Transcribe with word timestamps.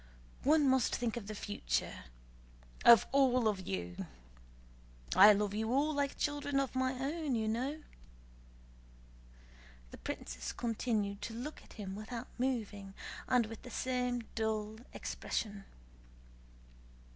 One 0.41 0.67
must 0.67 0.95
think 0.95 1.15
of 1.15 1.27
the 1.27 1.35
future, 1.35 2.05
of 2.83 3.05
all 3.11 3.47
of 3.47 3.67
you... 3.67 4.07
I 5.15 5.31
love 5.31 5.53
you 5.53 5.71
all, 5.71 5.93
like 5.93 6.17
children 6.17 6.59
of 6.59 6.73
my 6.73 6.93
own, 6.93 7.35
as 7.35 7.37
you 7.37 7.47
know." 7.47 7.83
The 9.91 9.99
princess 9.99 10.53
continued 10.53 11.21
to 11.21 11.35
look 11.35 11.61
at 11.61 11.73
him 11.73 11.95
without 11.95 12.29
moving, 12.39 12.95
and 13.27 13.45
with 13.45 13.61
the 13.61 13.69
same 13.69 14.21
dull 14.33 14.77
expression. 14.91 15.65